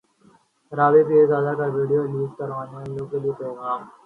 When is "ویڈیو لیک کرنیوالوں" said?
1.75-3.05